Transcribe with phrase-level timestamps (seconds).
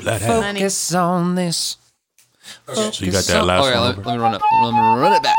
[0.00, 0.54] Blood hat.
[0.54, 1.76] Focus on this.
[2.72, 3.84] So you got that last oh, yeah, one.
[3.84, 4.08] let, over?
[4.08, 4.42] let me run it.
[4.62, 5.36] Let me run it back.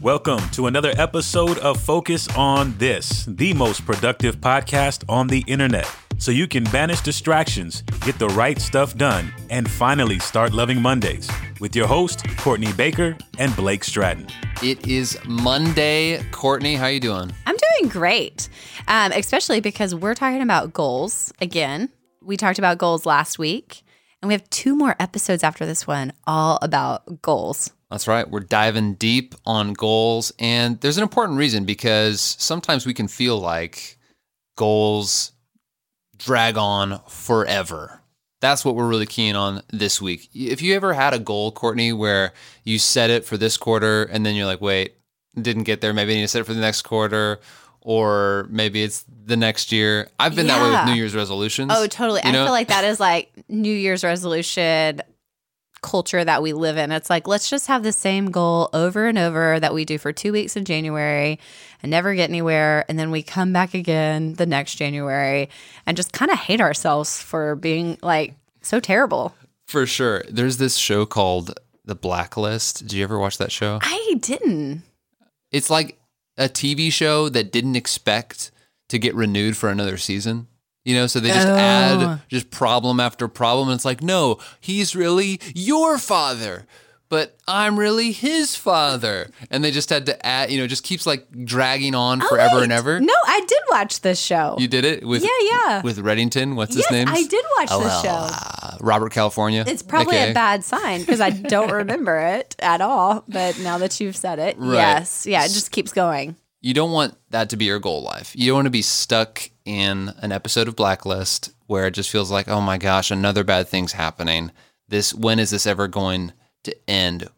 [0.00, 5.88] Welcome to another episode of Focus on This, the most productive podcast on the internet.
[6.18, 11.30] So you can banish distractions, get the right stuff done, and finally start loving Mondays
[11.60, 14.26] with your host, Courtney Baker and Blake Stratton.
[14.64, 16.24] It is Monday.
[16.32, 17.32] Courtney, how you doing?
[17.46, 17.51] I'm
[17.82, 18.48] doing great,
[18.88, 21.88] um, especially because we're talking about goals again.
[22.22, 23.82] We talked about goals last week,
[24.20, 27.72] and we have two more episodes after this one all about goals.
[27.90, 28.28] That's right.
[28.28, 30.32] We're diving deep on goals.
[30.38, 33.98] And there's an important reason because sometimes we can feel like
[34.56, 35.32] goals
[36.16, 38.00] drag on forever.
[38.40, 40.30] That's what we're really keen on this week.
[40.34, 42.32] If you ever had a goal, Courtney, where
[42.64, 44.94] you set it for this quarter and then you're like, wait,
[45.40, 45.92] didn't get there.
[45.92, 47.40] Maybe I need to set it for the next quarter.
[47.84, 50.08] Or maybe it's the next year.
[50.18, 51.72] I've been that way with New Year's resolutions.
[51.74, 52.20] Oh, totally.
[52.22, 52.44] You I know?
[52.44, 55.02] feel like that is like New Year's resolution
[55.82, 56.92] culture that we live in.
[56.92, 60.12] It's like, let's just have the same goal over and over that we do for
[60.12, 61.40] two weeks in January
[61.82, 62.84] and never get anywhere.
[62.88, 65.50] And then we come back again the next January
[65.84, 69.34] and just kind of hate ourselves for being like so terrible.
[69.66, 70.22] For sure.
[70.28, 72.82] There's this show called The Blacklist.
[72.82, 73.80] Did you ever watch that show?
[73.82, 74.82] I didn't.
[75.50, 75.98] It's like
[76.42, 78.50] a TV show that didn't expect
[78.88, 80.48] to get renewed for another season.
[80.84, 81.54] You know, so they just Oh.
[81.56, 83.68] add just problem after problem.
[83.68, 86.66] And it's like, no, he's really your father,
[87.12, 89.28] but I'm really his father.
[89.50, 92.62] And they just had to add, you know, just keeps like dragging on forever Wait,
[92.62, 93.00] and ever.
[93.00, 94.56] No, I did watch this show.
[94.58, 95.82] You did it with Yeah, yeah.
[95.82, 96.54] with Reddington.
[96.56, 97.08] What's yes, his name?
[97.08, 98.34] I did watch Oh, this well, show.
[98.34, 99.62] uh, Robert California.
[99.66, 100.30] It's probably Okay.
[100.30, 103.24] a bad sign because I don't remember it at all.
[103.28, 104.76] But now that you've said it, Right.
[104.76, 106.36] yes, yeah, it just keeps going.
[106.62, 108.32] you don't want that to be your goal life.
[108.34, 112.30] You don't want to be stuck in an episode of Blacklist where it just feels
[112.30, 114.50] like, oh my gosh, another bad thing's happening.
[114.88, 116.32] This when is this ever going
[116.64, 117.28] to end?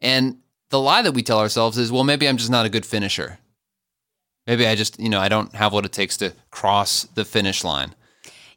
[0.00, 0.38] And
[0.70, 3.38] the lie that we tell ourselves is, well, maybe I'm just not a good finisher.
[4.46, 7.64] Maybe I just, you know, I don't have what it takes to cross the finish
[7.64, 7.94] line.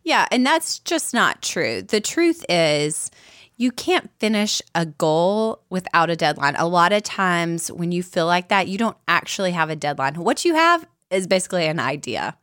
[0.03, 1.81] Yeah, and that's just not true.
[1.81, 3.12] The truth is,
[3.58, 6.56] you can't finish a goal without a deadline.
[6.56, 10.16] A lot of times when you feel like that, you don't actually have a deadline.
[10.16, 12.38] What you have is basically an idea.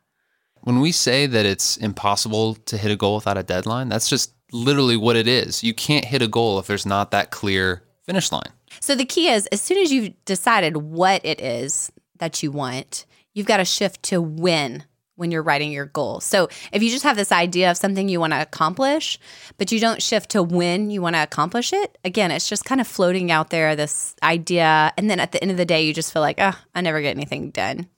[0.61, 4.33] When we say that it's impossible to hit a goal without a deadline, that's just
[4.51, 5.63] literally what it is.
[5.63, 8.51] You can't hit a goal if there's not that clear finish line.
[8.79, 13.05] So the key is as soon as you've decided what it is that you want,
[13.33, 14.85] you've got to shift to when
[15.15, 16.19] when you're writing your goal.
[16.19, 19.19] So if you just have this idea of something you want to accomplish,
[19.57, 22.79] but you don't shift to when you want to accomplish it, again, it's just kind
[22.79, 25.93] of floating out there this idea and then at the end of the day you
[25.93, 27.89] just feel like, "Oh, I never get anything done."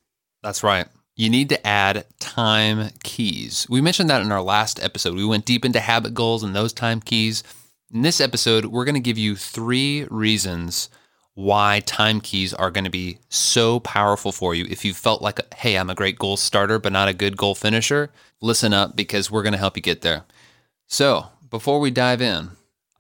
[0.42, 0.88] That's right.
[1.20, 3.68] You need to add time keys.
[3.70, 5.16] We mentioned that in our last episode.
[5.16, 7.44] We went deep into habit goals and those time keys.
[7.94, 10.88] In this episode, we're going to give you three reasons
[11.34, 14.66] why time keys are going to be so powerful for you.
[14.70, 17.54] If you felt like, hey, I'm a great goal starter, but not a good goal
[17.54, 20.24] finisher, listen up because we're going to help you get there.
[20.88, 22.52] So, before we dive in,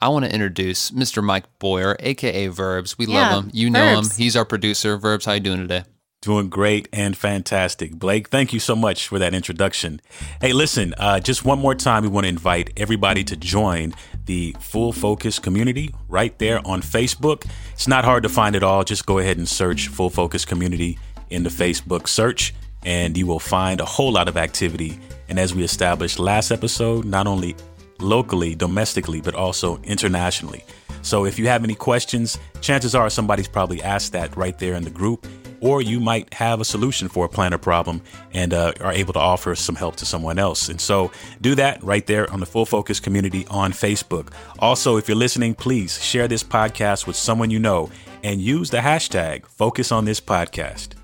[0.02, 1.24] I want to introduce Mr.
[1.24, 2.97] Mike Boyer, aka Verbs.
[2.97, 3.52] We Yeah, love him.
[3.53, 4.09] You know him.
[4.18, 4.97] He's our producer.
[4.97, 5.85] Verbs, how you doing today?
[6.22, 7.94] Doing great and fantastic.
[7.94, 10.02] Blake, thank you so much for that introduction.
[10.41, 13.94] Hey, listen, uh, just one more time, we want to invite everybody to join
[14.25, 17.46] the Full Focus community right there on Facebook.
[17.72, 18.84] It's not hard to find it all.
[18.84, 22.53] Just go ahead and search Full Focus Community in the Facebook search,
[22.84, 25.00] and you will find a whole lot of activity.
[25.29, 27.56] And as we established last episode, not only
[28.02, 30.66] locally, domestically, but also internationally.
[31.02, 34.84] So if you have any questions, chances are somebody's probably asked that right there in
[34.84, 35.25] the group,
[35.62, 38.02] or you might have a solution for a planner problem
[38.34, 40.70] and uh, are able to offer some help to someone else.
[40.70, 41.12] And so
[41.42, 44.31] do that right there on the Full Focus community on Facebook.
[44.59, 47.90] Also, if you're listening, please share this podcast with someone you know
[48.24, 50.96] and use the hashtag Focus on This Podcast.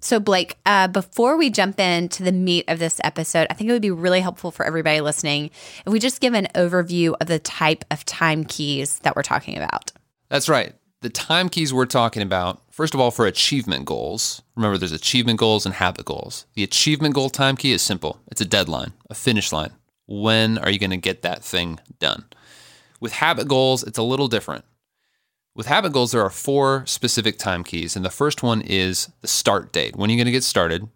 [0.00, 3.72] So, Blake, uh, before we jump into the meat of this episode, I think it
[3.72, 5.50] would be really helpful for everybody listening
[5.86, 9.56] if we just give an overview of the type of time keys that we're talking
[9.56, 9.92] about.
[10.28, 10.74] That's right.
[11.02, 14.40] The time keys we're talking about, first of all, for achievement goals.
[14.54, 16.46] Remember, there's achievement goals and habit goals.
[16.54, 19.72] The achievement goal time key is simple it's a deadline, a finish line.
[20.06, 22.26] When are you going to get that thing done?
[23.00, 24.64] With habit goals, it's a little different.
[25.56, 27.96] With habit goals, there are four specific time keys.
[27.96, 29.96] And the first one is the start date.
[29.96, 30.88] When are you going to get started?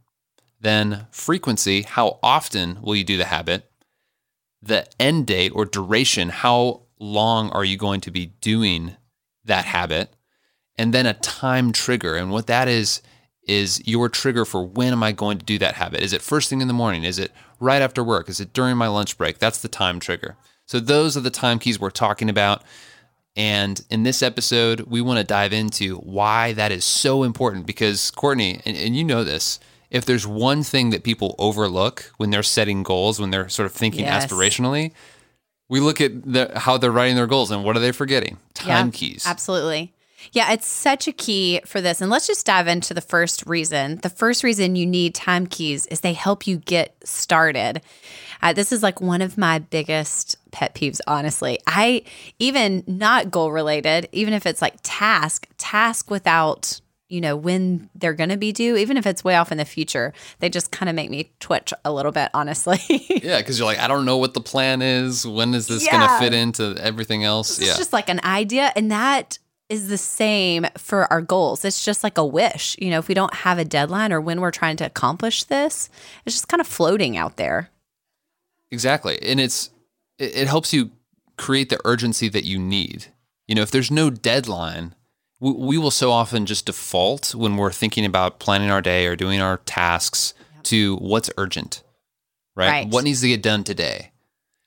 [0.60, 1.82] Then frequency.
[1.82, 3.68] How often will you do the habit?
[4.62, 6.28] The end date or duration.
[6.28, 8.96] How long are you going to be doing
[9.46, 10.14] that habit?
[10.78, 12.16] And then a time trigger.
[12.16, 13.00] And what that is,
[13.46, 16.00] is your trigger for when am I going to do that habit?
[16.02, 17.04] Is it first thing in the morning?
[17.04, 18.28] Is it right after work?
[18.28, 19.38] Is it during my lunch break?
[19.38, 20.36] That's the time trigger.
[20.66, 22.62] So those are the time keys we're talking about.
[23.36, 28.10] And in this episode, we want to dive into why that is so important because,
[28.10, 29.60] Courtney, and, and, you know this,
[29.90, 33.72] if there's one thing that people overlook when they're setting goals, when they're sort of
[33.72, 34.26] thinking yes.
[34.26, 34.92] aspirationally,
[35.68, 38.38] we look at the, how they're writing their goals and what are they forgetting?
[38.54, 39.24] Time yeah, keys.
[39.26, 39.92] Absolutely.
[40.32, 42.00] Yeah, it's such a key for this.
[42.00, 43.98] And let's just dive into the first reason.
[43.98, 47.82] The first reason you need time keys is they help you get started.
[48.42, 51.58] Uh, this is like one of my biggest pet peeves, honestly.
[51.66, 52.02] I
[52.38, 58.14] even not goal related, even if it's like task, task without you know when they're
[58.14, 60.88] going to be due even if it's way off in the future they just kind
[60.88, 64.16] of make me twitch a little bit honestly yeah because you're like i don't know
[64.16, 65.92] what the plan is when is this yeah.
[65.92, 67.76] going to fit into everything else it's yeah.
[67.76, 69.38] just like an idea and that
[69.68, 71.64] is the same for our goals.
[71.64, 72.76] It's just like a wish.
[72.78, 75.90] You know, if we don't have a deadline or when we're trying to accomplish this,
[76.24, 77.70] it's just kind of floating out there.
[78.70, 79.20] Exactly.
[79.22, 79.70] And it's
[80.18, 80.90] it helps you
[81.36, 83.06] create the urgency that you need.
[83.46, 84.94] You know, if there's no deadline,
[85.40, 89.16] we, we will so often just default when we're thinking about planning our day or
[89.16, 90.64] doing our tasks yep.
[90.64, 91.82] to what's urgent.
[92.54, 92.70] Right?
[92.70, 92.88] right?
[92.88, 94.12] What needs to get done today?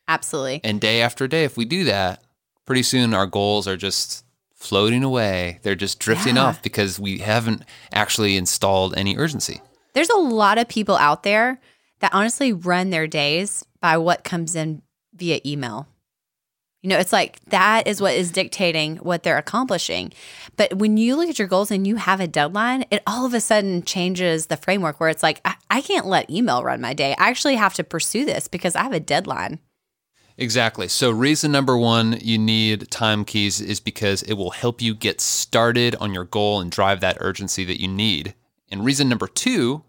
[0.07, 0.61] Absolutely.
[0.63, 2.23] And day after day if we do that,
[2.65, 4.23] pretty soon our goals are just
[4.53, 5.59] floating away.
[5.63, 6.45] They're just drifting yeah.
[6.45, 9.61] off because we haven't actually installed any urgency.
[9.93, 11.59] There's a lot of people out there
[11.99, 14.81] that honestly run their days by what comes in
[15.15, 15.87] via email.
[16.81, 20.13] You know, it's like that is what is dictating what they're accomplishing.
[20.55, 23.33] But when you look at your goals and you have a deadline, it all of
[23.33, 26.93] a sudden changes the framework where it's like, I, I can't let email run my
[26.93, 27.15] day.
[27.17, 29.59] I actually have to pursue this because I have a deadline.
[30.37, 30.87] Exactly.
[30.87, 35.19] So, reason number one you need time keys is because it will help you get
[35.19, 38.35] started on your goal and drive that urgency that you need.
[38.71, 39.83] And reason number two,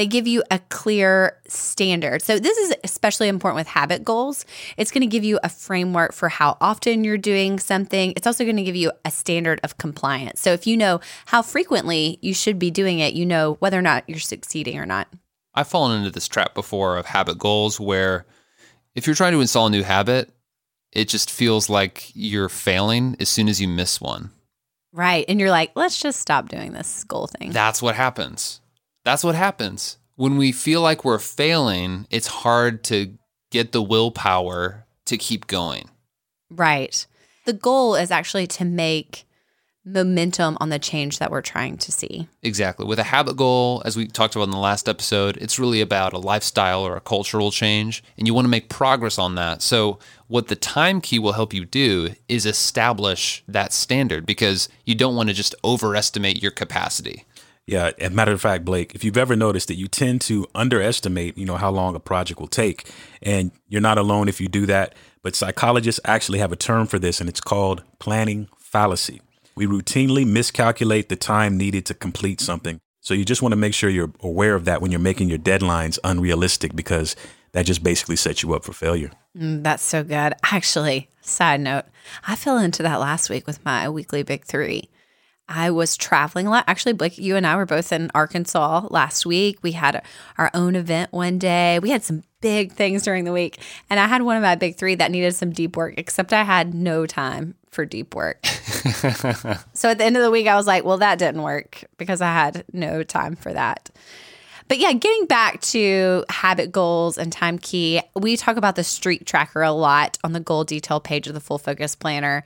[0.00, 2.22] they give you a clear standard.
[2.22, 4.46] So, this is especially important with habit goals.
[4.78, 8.14] It's going to give you a framework for how often you're doing something.
[8.16, 10.40] It's also going to give you a standard of compliance.
[10.40, 13.82] So, if you know how frequently you should be doing it, you know whether or
[13.82, 15.06] not you're succeeding or not.
[15.54, 18.24] I've fallen into this trap before of habit goals where
[18.94, 20.30] if you're trying to install a new habit,
[20.92, 24.30] it just feels like you're failing as soon as you miss one.
[24.92, 25.26] Right.
[25.28, 27.50] And you're like, let's just stop doing this goal thing.
[27.50, 28.62] That's what happens.
[29.10, 29.98] That's what happens.
[30.14, 33.18] When we feel like we're failing, it's hard to
[33.50, 35.90] get the willpower to keep going.
[36.48, 37.04] Right.
[37.44, 39.26] The goal is actually to make
[39.84, 42.28] momentum on the change that we're trying to see.
[42.44, 42.86] Exactly.
[42.86, 46.12] With a habit goal, as we talked about in the last episode, it's really about
[46.12, 49.60] a lifestyle or a cultural change, and you want to make progress on that.
[49.60, 49.98] So,
[50.28, 55.16] what the time key will help you do is establish that standard because you don't
[55.16, 57.24] want to just overestimate your capacity.
[57.70, 60.44] Yeah, as a matter of fact, Blake, if you've ever noticed that you tend to
[60.56, 62.90] underestimate, you know, how long a project will take,
[63.22, 66.98] and you're not alone if you do that, but psychologists actually have a term for
[66.98, 69.22] this and it's called planning fallacy.
[69.54, 72.80] We routinely miscalculate the time needed to complete something.
[73.02, 75.38] So you just want to make sure you're aware of that when you're making your
[75.38, 77.14] deadlines unrealistic because
[77.52, 79.12] that just basically sets you up for failure.
[79.38, 80.34] Mm, that's so good.
[80.42, 81.84] Actually, side note,
[82.26, 84.90] I fell into that last week with my weekly big three.
[85.50, 86.64] I was traveling a lot.
[86.68, 89.58] Actually, Blake, you and I were both in Arkansas last week.
[89.62, 90.00] We had
[90.38, 91.80] our own event one day.
[91.80, 93.58] We had some big things during the week.
[93.90, 96.44] And I had one of my big three that needed some deep work, except I
[96.44, 98.46] had no time for deep work.
[99.74, 102.20] so at the end of the week, I was like, well, that didn't work because
[102.20, 103.90] I had no time for that.
[104.68, 109.26] But yeah, getting back to habit goals and time key, we talk about the streak
[109.26, 112.44] tracker a lot on the goal detail page of the full focus planner.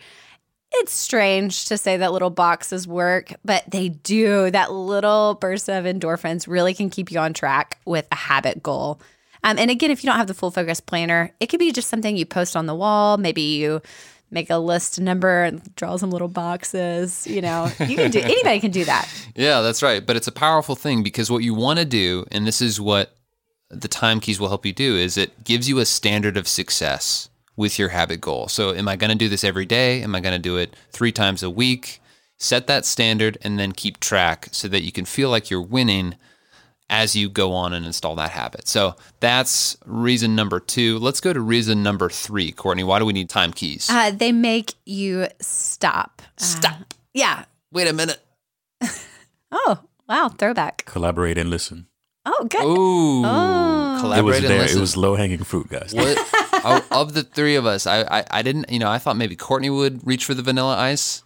[0.79, 4.51] It's strange to say that little boxes work, but they do.
[4.51, 9.01] That little burst of endorphins really can keep you on track with a habit goal.
[9.45, 11.89] Um, and again, if you don't have the full focus planner, it could be just
[11.89, 13.19] something you post on the wall.
[13.19, 13.83] Maybe you
[14.31, 17.27] make a list number and draw some little boxes.
[17.27, 19.09] You know, you can do anybody can do that.
[19.37, 20.05] Yeah, that's right.
[20.05, 23.17] But it's a powerful thing because what you want to do, and this is what
[23.71, 27.29] the time keys will help you do, is it gives you a standard of success
[27.57, 28.49] with your habit goal.
[28.49, 30.03] So, am I going to do this every day?
[30.03, 32.01] Am I going to do it three times a week?
[32.37, 36.17] Set that standard and then keep track so that you can feel like you're winning
[36.91, 38.69] as you go on and install that habit.
[38.69, 40.99] So that's reason number two.
[40.99, 42.53] Let's go to reason number three.
[42.53, 43.89] Courtney, why do we need time keys?
[43.91, 46.23] Uh, they make you stop.
[46.37, 46.81] Stop.
[46.81, 46.85] Uh,
[47.15, 47.45] yeah.
[47.73, 48.21] Wait a minute.
[49.53, 50.29] oh, wow.
[50.29, 50.85] Throwback.
[50.85, 51.87] Collaborate and listen.
[52.27, 52.65] Oh, good.
[52.65, 53.25] Ooh.
[53.25, 53.99] Oh.
[54.01, 54.59] Collaborate it was there.
[54.61, 54.79] Listen.
[54.79, 55.95] It was low hanging fruit, guys.
[55.95, 56.19] What,
[56.65, 59.37] oh, of the three of us, I, I, I didn't, you know, I thought maybe
[59.37, 61.23] Courtney would reach for the Vanilla Ice,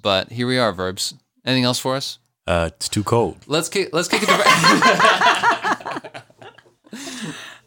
[0.00, 1.14] but here we are, verbs.
[1.44, 2.18] Anything else for us?
[2.46, 3.36] Uh, it's too cold.
[3.46, 3.90] Let's kick.
[3.92, 6.22] Let's kick it to.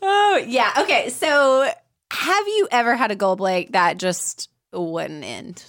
[0.01, 0.71] Oh, yeah.
[0.79, 1.09] Okay.
[1.09, 1.69] So,
[2.11, 5.63] have you ever had a goal, Blake, that just wouldn't end?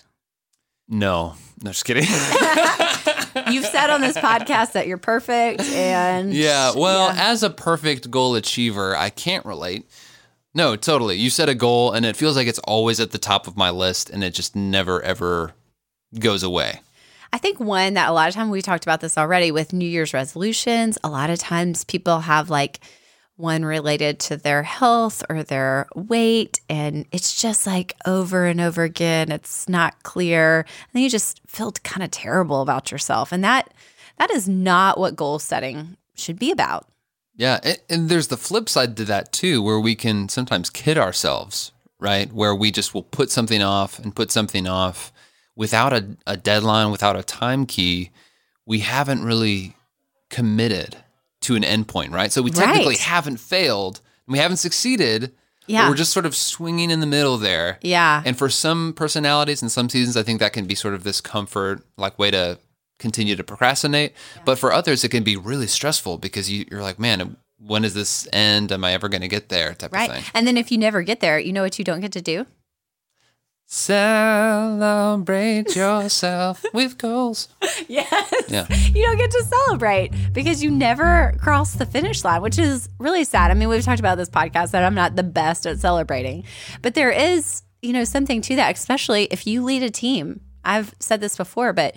[0.92, 2.02] no, no, just kidding.
[3.52, 6.72] You've said on this podcast that you're perfect, and yeah.
[6.76, 7.30] Well, Yeah.
[7.30, 9.88] as a perfect goal achiever, I can't relate.
[10.54, 11.16] No, totally.
[11.16, 13.70] You set a goal, and it feels like it's always at the top of my
[13.70, 15.52] list, and it just never ever
[16.18, 16.80] goes away.
[17.32, 19.88] I think one that a lot of time we talked about this already with New
[19.88, 20.98] Year's resolutions.
[21.04, 22.80] A lot of times people have like
[23.36, 28.82] one related to their health or their weight, and it's just like over and over
[28.82, 29.30] again.
[29.30, 33.72] It's not clear, and then you just feel kind of terrible about yourself, and that
[34.18, 36.89] that is not what goal setting should be about.
[37.36, 40.98] Yeah, and, and there's the flip side to that too, where we can sometimes kid
[40.98, 42.30] ourselves, right?
[42.32, 45.12] Where we just will put something off and put something off
[45.56, 48.10] without a, a deadline, without a time key.
[48.66, 49.74] We haven't really
[50.28, 50.96] committed
[51.42, 52.30] to an endpoint, right?
[52.32, 52.98] So we technically Right.
[52.98, 55.32] haven't failed, and we haven't succeeded.
[55.66, 55.84] Yeah.
[55.84, 57.78] But we're just sort of swinging in the middle there.
[57.80, 58.22] Yeah.
[58.24, 61.20] And for some personalities and some seasons, I think that can be sort of this
[61.20, 62.58] comfort, like way to
[63.00, 64.12] continue to procrastinate.
[64.44, 67.94] But for others, it can be really stressful because you, you're like, man, when does
[67.94, 68.70] this end?
[68.70, 69.74] Am I ever going to get there?
[69.74, 70.08] Type Right.
[70.08, 70.24] of thing.
[70.34, 72.46] And then if you never get there, you know what you don't get to do?
[73.66, 77.48] Celebrate yourself with goals.
[77.88, 78.32] Yes.
[78.48, 78.66] Yeah.
[78.92, 83.24] You don't get to celebrate because you never cross the finish line, which is really
[83.24, 83.50] sad.
[83.50, 86.44] I mean, we've talked about this podcast that I'm not the best at celebrating,
[86.82, 90.40] but there is, you know, something to that, especially if you lead a team.
[90.64, 91.96] I've said this before, but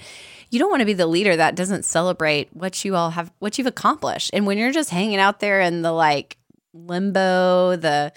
[0.53, 3.57] you don't want to be the leader that doesn't celebrate what you all have, what
[3.57, 4.29] you've accomplished.
[4.33, 6.37] And when you're just hanging out there in the like
[6.73, 8.13] limbo, the,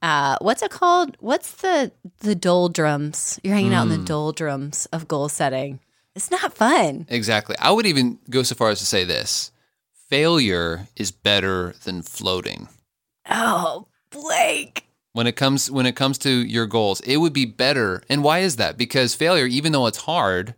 [0.00, 1.16] uh, what's it called?
[1.18, 1.90] What's the
[2.20, 3.40] the doldrums?
[3.42, 5.80] You're hanging out in the doldrums of goal setting.
[6.14, 7.06] It's not fun.
[7.08, 7.56] Exactly.
[7.58, 9.50] I would even go so far as to say this
[10.08, 12.68] failure is better than floating.
[13.28, 14.84] Oh, Blake.
[15.12, 18.40] when it comes when it comes to your goals it would be better and why
[18.40, 20.54] is that because failure even though it's hard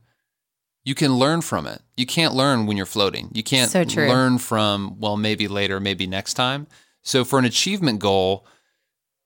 [0.86, 1.82] you can learn from it.
[1.98, 3.28] You can't learn when you're floating.
[3.34, 6.66] You can't So learn from well maybe later maybe next time.
[7.02, 8.46] So for an achievement goal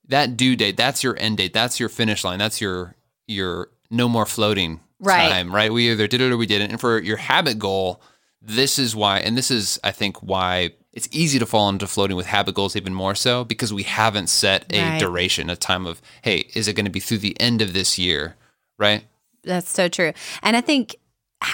[0.09, 1.53] that due date that's your end date.
[1.53, 2.39] That's your finish line.
[2.41, 2.97] That's your
[3.29, 5.29] your no more floating Right.
[5.31, 5.73] time right?
[5.73, 6.71] We either did it or we didn't.
[6.73, 8.03] And for your habit goal
[8.43, 12.17] this is why and this is i think why it's easy to fall into floating
[12.17, 14.99] with habit goals even more so because we haven't set a Right.
[14.99, 17.99] duration a time of hey is it going to be through the end of this
[17.99, 18.37] year
[18.79, 19.05] right?
[19.43, 20.13] That's so true.
[20.43, 20.97] And I think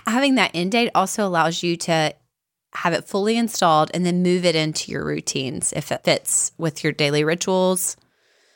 [0.06, 2.14] having that end date also allows you to
[2.74, 6.84] have it fully installed and then move it into your routines if it fits with
[6.84, 7.96] your daily rituals.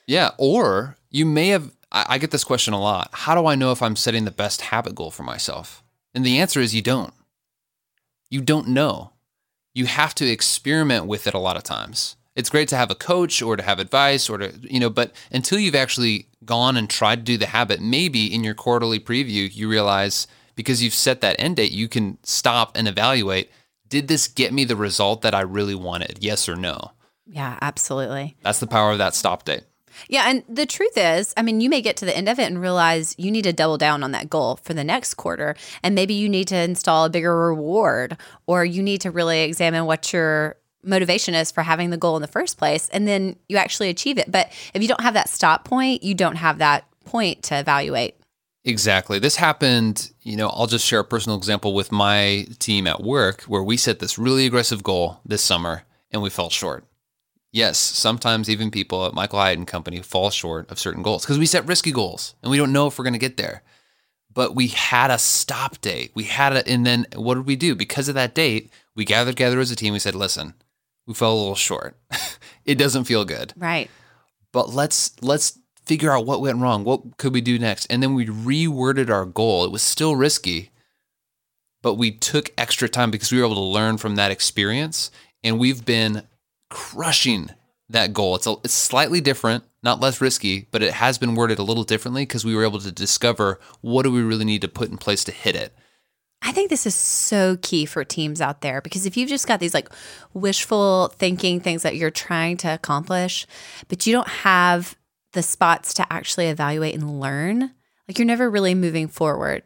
[0.07, 3.11] yeah or you may have I, I get this question a lot.
[3.13, 5.83] How do i know if i'm setting the best habit goal for myself?
[6.15, 7.15] And the answer is you don't.
[8.29, 9.13] You don't know.
[9.75, 12.17] You have to experiment with it a lot of times.
[12.37, 15.13] It's great to have a coach or to have advice or to you know but
[15.33, 19.55] until you've actually gone and tried to do the habit maybe in your quarterly preview
[19.55, 20.27] you realize
[20.61, 23.51] because you've set that end date you can stop and evaluate
[23.89, 26.91] did this get me the result that i really wanted yes or no
[27.27, 28.37] Yeah, absolutely.
[28.43, 29.65] that's the power of that stop date
[30.09, 32.47] Yeah, and the truth is, I mean, you may get to the end of it
[32.51, 35.55] and realize you need to double down on that goal for the next quarter.
[35.83, 39.85] And maybe you need to install a bigger reward or you need to really examine
[39.87, 42.89] what your motivation is for having the goal in the first place.
[42.95, 44.31] And then you actually achieve it.
[44.31, 48.15] But if you don't have that stop point, you don't have that point to evaluate.
[48.65, 49.19] Exactly.
[49.19, 53.43] This happened, you know, I'll just share a personal example with my team at work
[53.43, 56.85] where we set this really aggressive goal this summer and we fell short.
[57.53, 61.39] Yes, sometimes even people at Michael Hyatt and Company fall short of certain goals because
[61.39, 63.63] we set risky goals and we don't know if we're going to get there.
[64.33, 66.13] But we had a stop date.
[66.15, 67.75] We had it, and then what did we do?
[67.75, 69.93] Because of that date, we gathered together as a team.
[69.93, 70.55] We said, "Listen,
[71.05, 71.97] we fell a little short.
[72.65, 73.91] it doesn't feel good." Right.
[74.53, 76.85] but let's let's figure out what went wrong.
[76.85, 77.87] What could we do next?
[77.87, 79.65] And then we reworded our goal.
[79.65, 80.71] It was still risky,
[81.83, 85.11] but we took extra time because we were able to learn from that experience.
[85.43, 86.25] And we've been
[86.69, 87.51] crushing
[87.89, 88.37] that goal.
[88.37, 91.85] It's a, it's slightly different, not less risky, but it has been worded a little
[91.85, 94.97] differently because we were able to discover what do we really need to put in
[94.97, 95.75] place to hit it.
[96.43, 99.61] I think this is so key for teams out there because if you've just got
[99.61, 99.91] these like
[100.33, 103.47] wishful thinking things that you're trying to accomplish,
[103.89, 104.97] but you don't have
[105.33, 107.73] the spots to actually evaluate and learn,
[108.09, 109.63] like you're never really moving forward.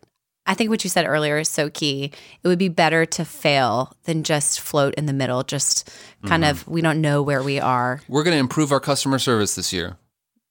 [0.47, 2.13] I think what you said earlier is so key.
[2.43, 5.91] It would be better to fail than just float in the middle, just
[6.27, 6.51] kind mm-hmm.
[6.51, 8.03] of, we don't know where we are.
[8.09, 9.97] We're going to improve our customer service this year.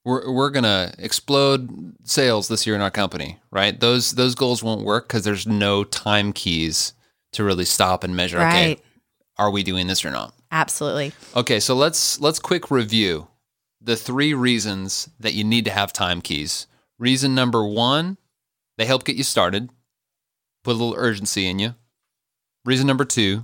[0.03, 3.79] We're, we're going to explode sales this year in our company, right?
[3.79, 6.93] Those those goals won't work because there's no time keys
[7.33, 8.39] to really stop and measure.
[8.39, 8.71] Right.
[8.71, 8.81] Okay,
[9.37, 10.33] are we doing this or not?
[10.51, 11.13] Absolutely.
[11.35, 13.27] Okay, so let's let's quick review
[13.83, 16.67] the three reasons that you need to have time keys.
[16.97, 18.17] Reason number one,
[18.77, 19.69] they help get you started,
[20.63, 21.75] put a little urgency in you.
[22.63, 23.43] Reason number two,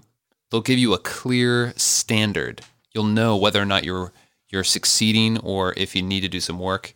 [0.50, 2.62] they'll give you a clear standard.
[2.94, 4.14] You'll know whether or not you're
[4.50, 6.96] you're succeeding or if you need to do some work.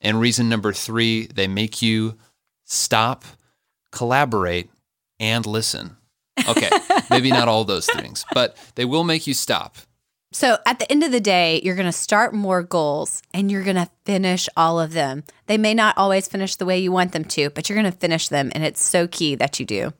[0.00, 2.16] And reason number three, they make you
[2.64, 3.24] stop,
[3.90, 4.70] collaborate,
[5.18, 5.96] and listen.
[6.48, 6.70] Okay,
[7.10, 9.78] maybe not all those things, but they will make you stop.
[10.32, 13.62] So at the end of the day, you're going to start more goals and you're
[13.62, 15.24] going to finish all of them.
[15.46, 17.98] They may not always finish the way you want them to, but you're going to
[17.98, 18.50] finish them.
[18.54, 19.92] And it's so key that you do.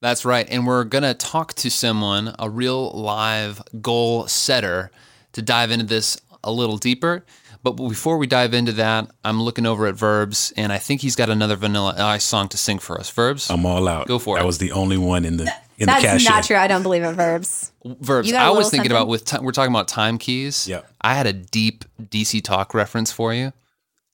[0.00, 0.46] That's right.
[0.48, 4.90] And we're going to talk to someone, a real live goal setter,
[5.32, 7.24] to dive into this a little deeper.
[7.64, 11.16] But before we dive into that, I'm looking over at Verbs, and I think he's
[11.16, 13.10] got another Vanilla Ice song to sing for us.
[13.10, 14.06] Verbs, I'm all out.
[14.06, 14.44] Go for that it.
[14.44, 16.30] I was the only one in the in That's the cashier.
[16.30, 16.56] not true.
[16.56, 17.72] I don't believe in verbs.
[17.84, 18.28] Verbs.
[18.28, 18.96] You got a I was thinking something?
[18.96, 20.68] about with ti we're talking about time keys.
[20.68, 20.82] Yeah.
[21.00, 23.52] I had a deep DC talk reference for you.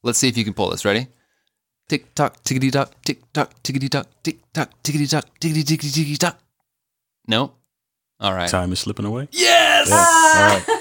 [0.02, 0.84] Let's see if you can pull this.
[0.84, 1.08] Ready?
[1.88, 6.18] Tick tock, tickety tock, tick tock, tickety tock, tick tock, tickety tock, tickety tickety tickety
[6.18, 6.38] tock.
[7.26, 7.52] No.
[8.20, 8.48] All right.
[8.48, 9.28] Time is slipping away.
[9.32, 9.88] Yes.
[9.88, 9.96] Yeah.
[9.96, 10.79] All right.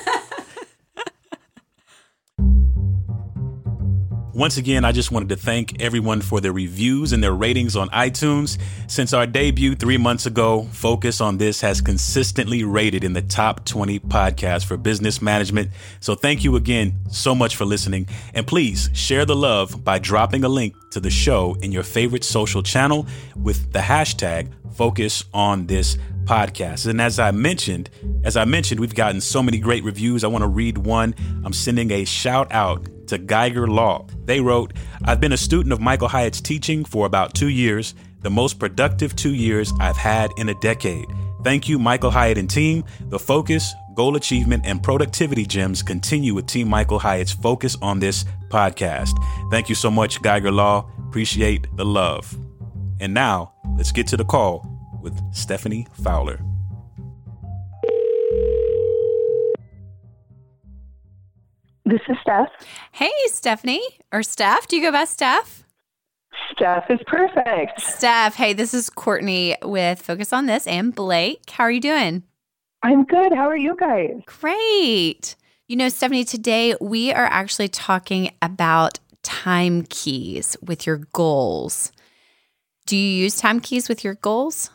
[4.39, 7.89] Once again, I just wanted to thank everyone for their reviews and their ratings on
[7.89, 8.57] iTunes.
[8.87, 13.65] Since our debut three months ago, Focus on This has consistently rated in the top
[13.65, 15.71] 20 podcasts for business management.
[15.99, 18.07] So thank you again so much for listening.
[18.33, 22.23] And please share the love by dropping a link to the show in your favorite
[22.23, 26.87] social channel with the hashtag Focus on This podcast.
[26.87, 27.89] And as I mentioned,
[28.23, 30.23] as I mentioned, we've gotten so many great reviews.
[30.23, 31.13] I want to read one.
[31.43, 34.07] I'm sending a shout out to Geiger Law.
[34.25, 34.73] They wrote,
[35.03, 39.15] I've been a student of Michael Hyatt's teaching for about two years, the most productive
[39.15, 41.05] two years I've had in a decade.
[41.43, 42.83] Thank you, Michael Hyatt and team.
[43.09, 48.25] The focus, goal achievement, and productivity gems continue with Team Michael Hyatt's focus on this
[48.49, 49.11] podcast.
[49.51, 50.89] Thank you so much, Geiger Law.
[51.07, 52.35] Appreciate the love.
[52.99, 54.67] And now, let's get to the call
[55.01, 56.48] with Stephanie Fowler.
[61.89, 62.49] This is Steph.
[62.91, 64.67] Hey, Stephanie or Steph.
[64.67, 65.63] Do you go by Steph?
[66.51, 67.81] Steph is perfect.
[67.81, 71.49] Steph, hey, this is Courtney with Focus on This and Blake.
[71.49, 72.21] How are you doing?
[72.83, 73.33] I'm good.
[73.33, 74.21] How are you guys?
[74.27, 75.35] Great.
[75.67, 81.91] You know, Stephanie, today we are actually talking about time keys with your goals.
[82.85, 84.69] Do you use time keys with your goals?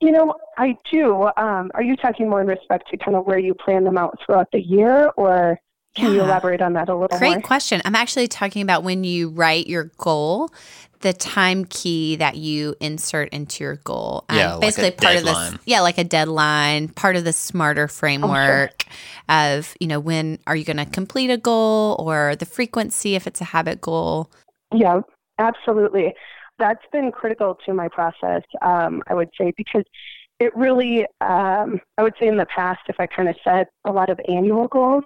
[0.00, 1.28] You know, I do.
[1.36, 4.16] Um, are you talking more in respect to kind of where you plan them out
[4.24, 5.58] throughout the year, or
[5.94, 7.18] can you elaborate on that a little bit?
[7.18, 7.40] Great more?
[7.40, 7.82] question.
[7.84, 10.50] I'm actually talking about when you write your goal,
[11.00, 14.24] the time key that you insert into your goal.
[14.28, 15.52] Um, Yeah, like a basically part of deadline.
[15.52, 15.60] this.
[15.66, 18.84] Yeah, like a deadline, part of the SMARTER framework
[19.28, 23.26] of, you know, when are you going to complete a goal or the frequency if
[23.26, 24.30] it's a habit goal.
[24.72, 25.00] Yeah,
[25.38, 26.14] absolutely.
[26.58, 29.84] That's been critical to my process, um, I would say, because
[30.38, 33.92] it really, um, I would say in the past, if I kind of set a
[33.92, 35.04] lot of annual goals,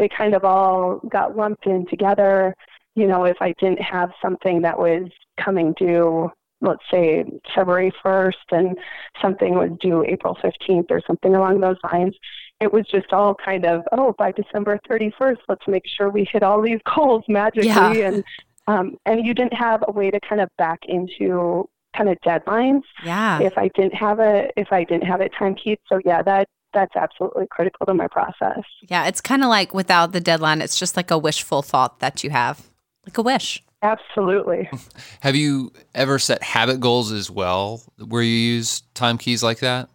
[0.00, 2.56] they kind of all got lumped in together.
[2.96, 6.30] You know, if I didn't have something that was coming due,
[6.62, 8.78] let's say February 1st, and
[9.20, 12.16] something was due April 15th or something along those lines,
[12.60, 16.42] it was just all kind of, oh, by December 31st, let's make sure we hit
[16.42, 17.68] all these goals magically.
[17.68, 17.92] Yeah.
[17.92, 18.24] And
[18.66, 22.82] um, and you didn't have a way to kind of back into kind of deadlines
[23.04, 23.40] Yeah.
[23.40, 25.78] if I didn't have a if I didn't have it time keyed.
[25.88, 28.62] So yeah, that that's absolutely critical to my process.
[28.88, 29.06] Yeah.
[29.06, 32.30] It's kind of like without the deadline, it's just like a wishful thought that you
[32.30, 32.68] have,
[33.06, 33.62] like a wish.
[33.82, 34.68] Absolutely.
[35.20, 39.88] Have you ever set habit goals as well, where you use time keys like that?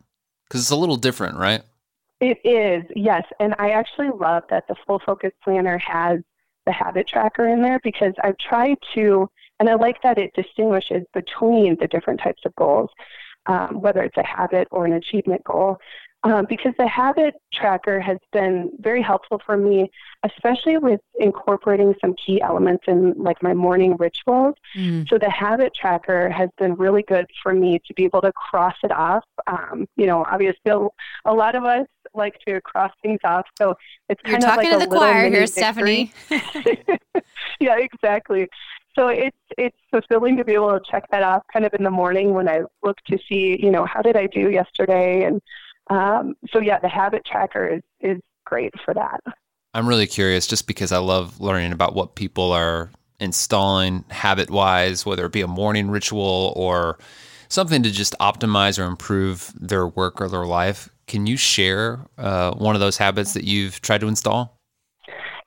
[0.48, 1.62] Because it's a little different, right?
[2.20, 3.24] It is, yes.
[3.40, 6.20] And I actually love that the full focus planner has
[6.66, 11.04] the habit tracker in there because I've tried to, and I like that it distinguishes
[11.14, 12.90] between the different types of goals,
[13.46, 15.78] um, whether it's a habit or an achievement goal.
[16.26, 19.92] Um, because the habit tracker has been very helpful for me,
[20.24, 24.56] especially with incorporating some key elements in like my morning rituals.
[24.76, 25.08] Mm.
[25.08, 28.74] So the habit tracker has been really good for me to be able to cross
[28.84, 29.24] it off.
[29.46, 30.72] Um, you know, obviously
[31.26, 31.86] a, lot of us
[32.16, 33.76] like to cross things off, so
[34.10, 35.48] it's You're kind of talking like to a the little choir here, victory.
[35.48, 36.14] Stephanie.
[37.60, 38.48] yeah, exactly.
[38.96, 41.92] So it's it's fulfilling to be able to check that off kind of in the
[41.92, 45.42] morning when I look to see, you know, how did I do yesterday, and
[45.90, 49.22] um, so yeah, the habit tracker is is great for that.
[49.74, 55.06] I'm really curious just because I love learning about what people are installing habit wise,
[55.06, 56.98] whether it be a morning ritual or
[57.50, 62.52] something to just optimize or improve their work or their life, can you share uh,
[62.54, 64.58] one of those habits that you've tried to install?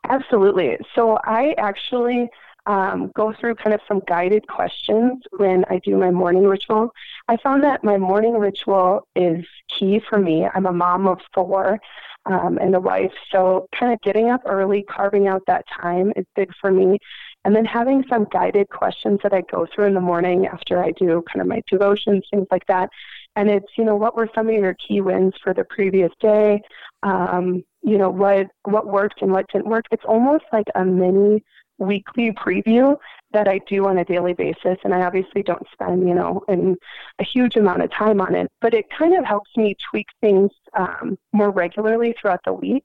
[0.09, 0.77] Absolutely.
[0.95, 2.31] So I actually
[2.69, 6.91] um, go through kind of some guided questions when I do my morning ritual.
[7.27, 10.47] I found that my morning ritual is key for me.
[10.55, 11.81] I'm a mom of four
[12.27, 16.27] um, and a wife, so kind of getting up early, carving out that time is
[16.37, 16.99] big for me.
[17.47, 20.91] And then having some guided questions that I go through in the morning after I
[20.91, 22.91] do kind of my devotions, things like that.
[23.37, 26.61] And it's, you know, what were some of your key wins for the previous day?
[27.03, 29.87] Um, you know, what what worked and what didn't work.
[29.91, 31.43] It's almost like a mini
[31.79, 32.97] weekly preview
[33.33, 34.79] that I do on a daily basis.
[34.85, 36.77] And I obviously don't spend, you know, in
[37.19, 40.51] a huge amount of time on it, but it kind of helps me tweak things
[40.75, 42.85] um, more regularly throughout the week.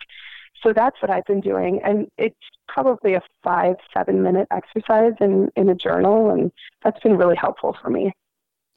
[0.62, 1.82] So that's what I've been doing.
[1.84, 2.36] And it's
[2.68, 6.32] probably a five, seven minute exercise in, in a journal.
[6.32, 6.52] And
[6.84, 8.14] that's been really helpful for me.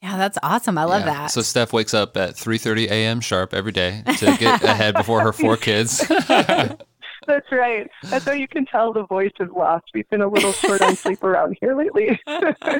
[0.01, 0.77] Yeah, that's awesome.
[0.77, 1.13] I love yeah.
[1.13, 1.31] that.
[1.31, 3.19] So Steph wakes up at 3:30 a.m.
[3.19, 6.05] sharp every day to get ahead before her four kids.
[7.27, 7.91] That's right.
[8.03, 9.85] That's how you can tell the voice is lost.
[9.93, 12.17] We've been a little short on sleep around here lately.
[12.27, 12.79] oh,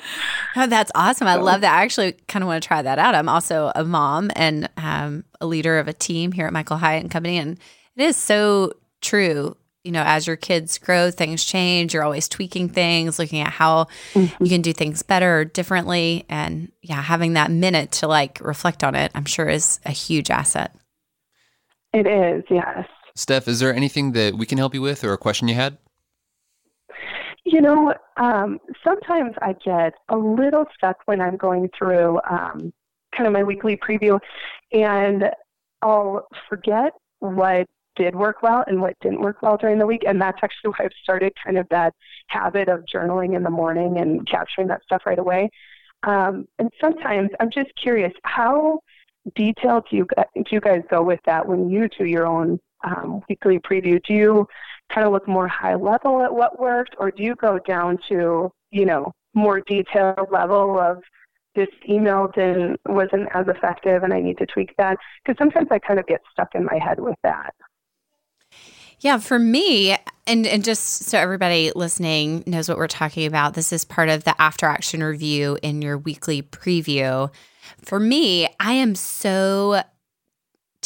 [0.68, 1.28] that's awesome.
[1.28, 1.78] I love that.
[1.78, 3.14] I actually kind of want to try that out.
[3.14, 7.04] I'm also a mom and um, a leader of a team here at Michael Hyatt
[7.04, 7.60] and Company, and
[7.98, 9.58] it is so true.
[9.84, 11.94] You know, as your kids grow, things change.
[11.94, 14.44] You're always tweaking things, looking at how mm-hmm.
[14.44, 16.26] you can do things better or differently.
[16.30, 20.30] And yeah, having that minute to like reflect on it, I'm sure is a huge
[20.30, 20.76] asset.
[21.94, 22.86] It is, yes.
[23.18, 25.78] Steph, is there anything that we can help you with or a question you had?
[27.46, 32.72] You know, um, sometimes I get a little stuck when I'm going through um,
[33.16, 34.20] kind of my weekly preview,
[34.72, 35.32] and
[35.82, 40.04] I'll forget what did work well and what didn't work well during the week.
[40.06, 41.96] And that's actually why I've started kind of that
[42.28, 45.50] habit of journaling in the morning and capturing that stuff right away.
[46.04, 48.82] Um, and sometimes I'm just curious, how
[49.36, 53.22] detailed do you, do you guys go with that when you do your own um,
[53.30, 54.48] weekly preview, do you
[54.94, 58.52] kind of look more high level at what worked, or do you go down to
[58.72, 61.02] you know more detailed level of
[61.56, 64.98] this email didn't wasn't as effective and I need to tweak that?
[65.24, 67.54] Because sometimes I kind of get stuck in my head with that.
[69.00, 69.96] Yeah, for me,
[70.26, 74.24] and, and just so everybody listening knows what we're talking about, this is part of
[74.24, 77.32] the after action review in your weekly preview.
[77.84, 79.84] For me, I am so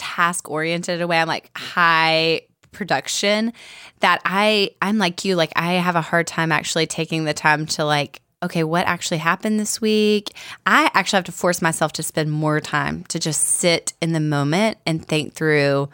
[0.02, 1.20] task oriented away.
[1.20, 3.54] I'm like high production
[4.00, 7.66] that I I'm like you like I have a hard time actually taking the time
[7.68, 10.34] to like okay what actually happened this week
[10.66, 14.22] I actually have to force myself to spend more time to just sit in the
[14.22, 15.90] moment and think through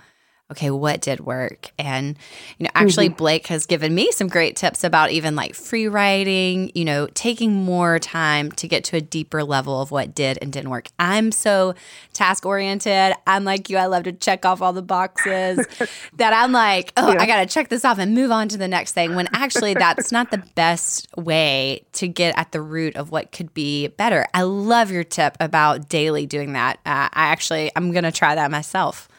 [0.49, 1.71] okay, what did work?
[1.77, 2.17] And,
[2.57, 3.17] you know, actually, mm-hmm.
[3.17, 7.53] Blake has given me some great tips about even like free writing, you know, taking
[7.53, 10.87] more time to get to a deeper level of what did and didn't work.
[10.99, 11.75] I'm so
[12.13, 13.13] task oriented.
[13.25, 15.65] I'm like you, I love to check off all the boxes
[16.15, 17.21] that I'm like, oh, yeah.
[17.21, 19.15] I got to check this off and move on to the next thing.
[19.15, 23.53] When actually, that's not the best way to get at the root of what could
[23.53, 24.25] be better.
[24.33, 26.77] I love your tip about daily doing that.
[26.85, 29.09] Uh, I actually, I'm going to try that myself.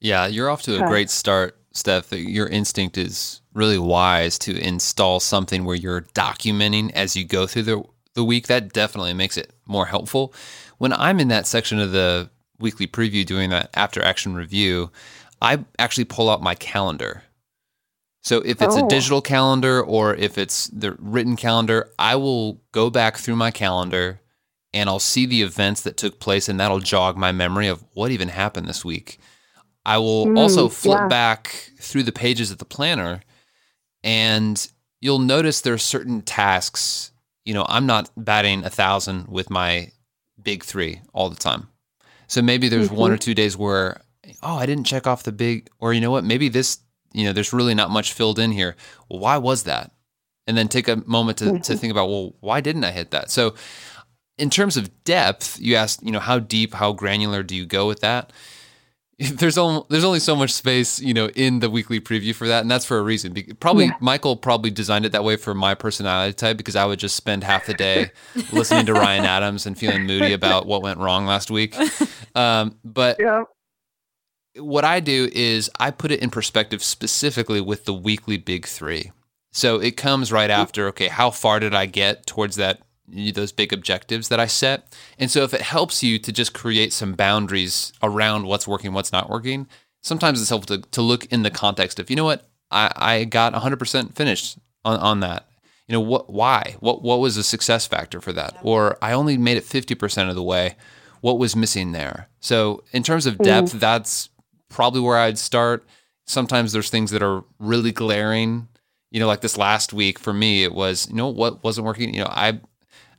[0.00, 2.12] Yeah, you're off to a great start, Steph.
[2.12, 7.64] Your instinct is really wise to install something where you're documenting as you go through
[7.64, 7.82] the
[8.14, 8.46] the week.
[8.46, 10.32] That definitely makes it more helpful.
[10.78, 12.30] When I'm in that section of the
[12.60, 14.90] weekly preview doing that after action review,
[15.42, 17.24] I actually pull out my calendar.
[18.22, 18.86] So if it's oh.
[18.86, 23.50] a digital calendar or if it's the written calendar, I will go back through my
[23.50, 24.20] calendar
[24.74, 28.10] and I'll see the events that took place and that'll jog my memory of what
[28.10, 29.18] even happened this week.
[29.88, 31.08] I will mm, also flip yeah.
[31.08, 33.22] back through the pages of the planner
[34.04, 34.70] and
[35.00, 37.10] you'll notice there are certain tasks.
[37.46, 39.92] You know, I'm not batting a thousand with my
[40.42, 41.68] big three all the time.
[42.26, 42.96] So maybe there's mm-hmm.
[42.96, 44.02] one or two days where,
[44.42, 46.80] oh, I didn't check off the big, or you know what, maybe this,
[47.14, 48.76] you know, there's really not much filled in here.
[49.08, 49.92] Well, why was that?
[50.46, 51.62] And then take a moment to, mm-hmm.
[51.62, 53.30] to think about, well, why didn't I hit that?
[53.30, 53.54] So
[54.36, 57.86] in terms of depth, you asked, you know, how deep, how granular do you go
[57.86, 58.34] with that?
[59.32, 62.60] there's only there's only so much space you know in the weekly preview for that
[62.60, 63.96] and that's for a reason probably yeah.
[64.00, 67.42] michael probably designed it that way for my personality type because i would just spend
[67.42, 68.10] half the day
[68.52, 71.74] listening to ryan adams and feeling moody about what went wrong last week
[72.36, 73.42] um, but yeah.
[74.56, 79.10] what i do is i put it in perspective specifically with the weekly big three
[79.52, 83.72] so it comes right after okay how far did i get towards that those big
[83.72, 84.96] objectives that I set.
[85.18, 89.12] And so if it helps you to just create some boundaries around what's working, what's
[89.12, 89.66] not working,
[90.02, 93.24] sometimes it's helpful to, to look in the context of, you know what, I, I
[93.24, 95.48] got 100% finished on, on that.
[95.88, 96.30] You know what?
[96.30, 96.76] Why?
[96.80, 98.58] What what was the success factor for that?
[98.62, 100.76] Or I only made it fifty percent of the way.
[101.22, 102.28] What was missing there?
[102.40, 103.44] So in terms of mm-hmm.
[103.44, 104.28] depth, that's
[104.68, 105.84] probably where I'd start.
[106.26, 108.68] Sometimes there's things that are really glaring.
[109.10, 112.12] You know, like this last week for me, it was you know what wasn't working.
[112.12, 112.60] You know, I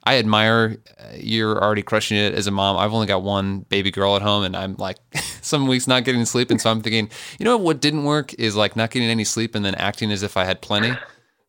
[0.10, 2.78] I admire uh, you're already crushing it as a mom.
[2.78, 4.98] I've only got one baby girl at home, and I'm like
[5.42, 8.56] some weeks not getting sleep, and so I'm thinking, you know what didn't work is
[8.56, 10.90] like not getting any sleep and then acting as if I had plenty.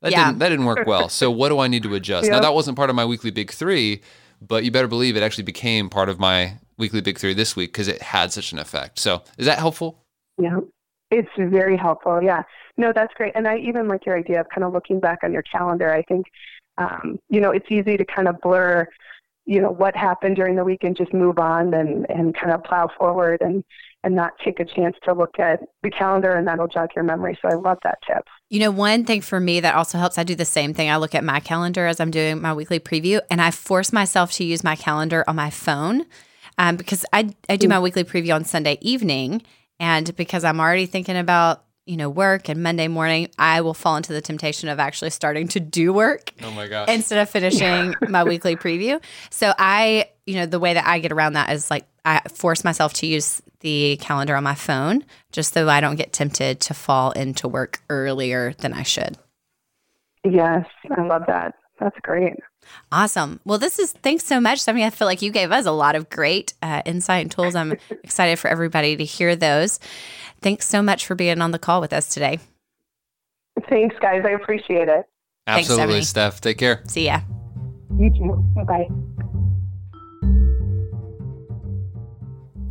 [0.03, 0.27] That Yeah.
[0.27, 1.09] didn't that didn't work well.
[1.09, 2.31] So what do I need to adjust?
[2.31, 4.03] Now that wasn't part of my weekly big three,
[4.43, 7.73] but you better believe it actually became part of my weekly big three this week
[7.73, 8.99] because it had such an effect.
[8.99, 10.05] So is that helpful?
[10.39, 10.61] Yeah,
[11.11, 12.23] it's very helpful.
[12.23, 12.43] Yeah,
[12.77, 13.33] no, that's great.
[13.35, 15.91] And I even like your idea of kind of looking back on your calendar.
[15.93, 16.27] I think,
[16.79, 18.87] um, you know, it's easy to kind of blur,
[19.47, 22.63] you know, what happened during the week and just move on and and kind of
[22.65, 23.65] plow forward and
[24.03, 27.39] and not take a chance to look at the calendar and that'll jog your memory.
[27.43, 28.27] So I love that tip.
[28.49, 30.89] You know, one thing for me that also helps, I do the same thing.
[30.89, 34.33] I look at my calendar as I'm doing my weekly preview, and I force myself
[34.33, 36.07] to use my calendar on my phone
[36.57, 39.43] um, because I, I do my weekly preview on Sunday evening.
[39.79, 43.97] And because I'm already thinking about, you know, work and Monday morning, I will fall
[43.97, 46.89] into the temptation of actually starting to do work Oh my gosh.
[46.89, 49.03] instead of finishing my weekly preview.
[49.31, 52.63] So I, you know, the way that I get around that is like I force
[52.63, 56.75] myself to use the calendar on my phone just so I don't get tempted to
[56.75, 59.19] fall into work earlier than I should.
[60.23, 61.57] Yes, I love that.
[61.81, 62.35] That's great.
[62.93, 63.41] Awesome.
[63.45, 64.61] Well, this is thanks so much.
[64.61, 64.85] Stephanie.
[64.85, 67.55] I feel like you gave us a lot of great uh, insight and tools.
[67.55, 69.79] I'm excited for everybody to hear those.
[70.41, 72.41] Thanks so much for being on the call with us today.
[73.69, 74.23] Thanks, guys.
[74.25, 75.07] I appreciate it.
[75.47, 76.03] Absolutely, Stephanie.
[76.03, 76.41] Steph.
[76.41, 76.83] Take care.
[76.87, 77.21] See ya.
[77.99, 78.45] You too.
[78.65, 78.89] Bye.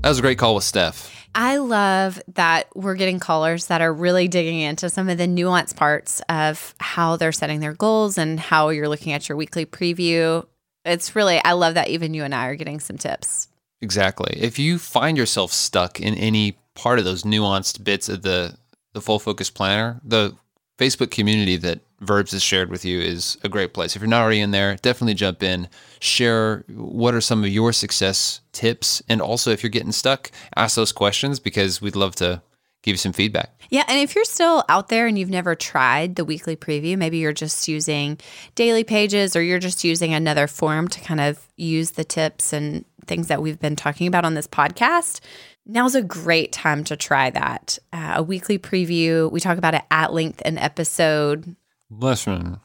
[0.02, 1.19] That was a great call with Steph.
[1.36, 5.76] I love that we're getting callers that are really digging into some of the nuanced
[5.76, 10.46] parts of how they're setting their goals and how you're looking at your weekly preview.
[10.86, 13.48] It's really, I love that even you and I are getting some tips.
[13.82, 14.38] Exactly.
[14.38, 18.58] If you find yourself stuck in any part of those nuanced bits of the
[18.94, 20.36] the full focus planner, the
[20.80, 23.96] Facebook community that Verbs has shared with you is a great place.
[23.96, 25.68] If you're not already in there, definitely jump in,
[26.00, 30.76] share what are some of your success tips, and also if you're getting stuck, ask
[30.76, 32.42] those questions because we'd love to
[32.82, 33.52] give you some feedback.
[33.70, 33.84] Yeah.
[33.88, 37.34] And if you're still out there and you've never tried the weekly preview, maybe you're
[37.34, 38.18] just using
[38.56, 42.86] daily pages or you're just using another form to kind of use the tips and
[43.06, 45.20] things that we've been talking about on this podcast.
[45.66, 47.78] Now's a great time to try that.
[47.94, 49.32] Uh, a weekly preview.
[49.32, 51.56] We talk about it at length in episode.
[51.89, 52.60] Listen,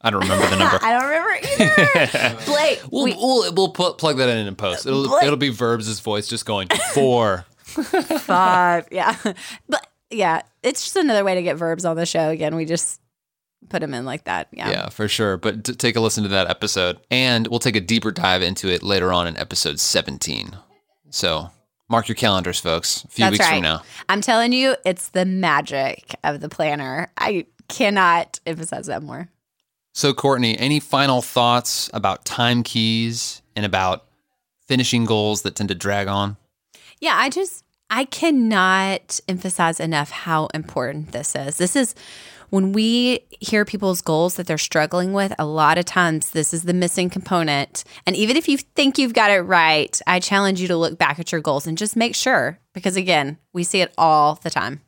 [0.00, 0.78] I don't remember the number.
[0.82, 2.44] I don't remember either.
[2.46, 4.86] Blake, We'll, we- we'll, we'll put, plug that in in post.
[4.86, 7.46] It'll, Blake- it'll be Verbs' voice just going four.
[7.64, 8.86] five.
[8.90, 9.16] Yeah.
[9.68, 12.28] But yeah, it's just another way to get verbs on the show.
[12.30, 13.00] Again, we just
[13.68, 14.48] put them in like that.
[14.52, 14.70] Yeah.
[14.70, 15.36] Yeah, for sure.
[15.36, 18.68] But t- take a listen to that episode, and we'll take a deeper dive into
[18.68, 20.56] it later on in episode 17.
[21.10, 21.50] So
[21.90, 23.04] mark your calendars, folks.
[23.04, 23.54] A few That's weeks right.
[23.54, 23.82] from now.
[24.08, 27.10] I'm telling you, it's the magic of the planner.
[27.18, 29.28] I cannot emphasize that more.
[29.92, 34.06] So, Courtney, any final thoughts about time keys and about
[34.66, 36.36] finishing goals that tend to drag on?
[37.00, 41.56] Yeah, I just I cannot emphasize enough how important this is.
[41.56, 41.94] This is
[42.50, 46.62] when we hear people's goals that they're struggling with, a lot of times this is
[46.62, 47.84] the missing component.
[48.06, 51.18] And even if you think you've got it right, I challenge you to look back
[51.18, 54.80] at your goals and just make sure because again, we see it all the time.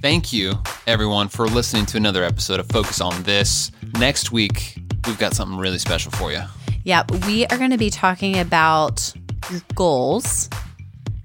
[0.00, 0.52] Thank you,
[0.86, 3.72] everyone, for listening to another episode of Focus on This.
[3.98, 6.42] Next week, we've got something really special for you.
[6.84, 9.12] Yeah, we are going to be talking about
[9.50, 10.48] your goals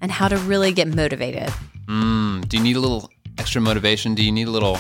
[0.02, 1.54] and how to really get motivated.
[1.86, 4.16] Mm, do you need a little extra motivation?
[4.16, 4.80] Do you need a little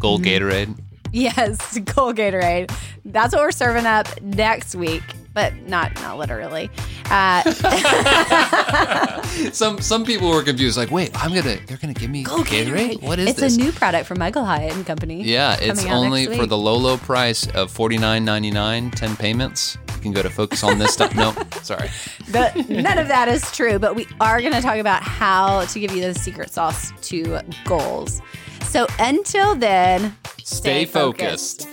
[0.00, 0.78] gold Gatorade?
[1.10, 2.70] Yes, Goal Gatorade.
[3.06, 6.70] That's what we're serving up next week, but not not literally.
[7.12, 7.42] Uh,
[9.52, 13.02] Some some people were confused, like, wait, I'm gonna they're gonna give me Goal Gatorade?
[13.02, 13.54] What is it's this?
[13.54, 15.24] It's a new product from Michael Hyatt and Company.
[15.24, 19.76] yeah, it's only for the low low price of forty nine ninety nine, ten payments.
[19.96, 21.12] You can go to focus on this stuff.
[21.16, 21.90] No, sorry.
[22.30, 23.80] But none of that is true.
[23.80, 27.40] But we are going to talk about how to give you the secret sauce to
[27.64, 28.22] goals.
[28.66, 31.66] So until then, Stay focused.